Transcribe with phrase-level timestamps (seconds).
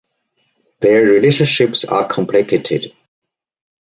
[0.79, 2.91] Their relationships are complicated.